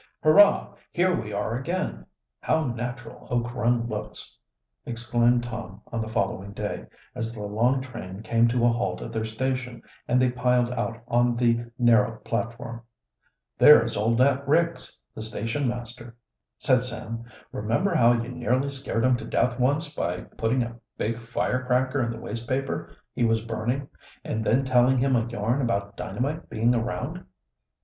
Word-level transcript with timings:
"Hurrah! 0.23 0.73
Here 0.91 1.15
we 1.15 1.31
are 1.31 1.55
again! 1.55 2.07
How 2.39 2.63
natural 2.65 3.27
Oak 3.29 3.53
Run 3.53 3.85
looks!" 3.87 4.35
exclaimed 4.83 5.43
Tom 5.43 5.83
on 5.91 6.01
the 6.01 6.09
following 6.09 6.53
day, 6.53 6.87
as 7.13 7.35
the 7.35 7.43
long 7.43 7.81
train 7.81 8.23
came 8.23 8.47
to 8.47 8.65
a 8.65 8.69
halt 8.69 9.03
at 9.03 9.11
their 9.11 9.25
station 9.25 9.83
and 10.07 10.19
they 10.19 10.31
piled 10.31 10.71
out 10.71 11.03
on 11.07 11.37
to 11.37 11.43
the 11.45 11.65
narrow 11.77 12.17
platform. 12.21 12.81
"There 13.59 13.85
is 13.85 13.95
old 13.95 14.17
Nat 14.17 14.47
Ricks, 14.47 15.03
the 15.13 15.21
station 15.21 15.67
master," 15.67 16.15
said 16.57 16.81
Sam. 16.81 17.23
"Remember 17.51 17.93
how 17.93 18.13
you 18.13 18.29
nearly 18.29 18.71
scared 18.71 19.05
him 19.05 19.15
to 19.17 19.25
death 19.25 19.59
once 19.59 19.93
by 19.93 20.21
putting 20.21 20.63
a 20.63 20.77
big 20.97 21.19
fire 21.19 21.63
cracker 21.63 22.01
in 22.01 22.09
the 22.09 22.17
waste 22.19 22.49
paper 22.49 22.89
he 23.13 23.23
was 23.23 23.43
burning 23.45 23.87
and 24.23 24.43
then 24.43 24.65
telling 24.65 24.97
him 24.97 25.15
a 25.15 25.27
yarn 25.27 25.61
about 25.61 25.95
dynamite 25.95 26.49
being 26.49 26.73
around?" 26.73 27.23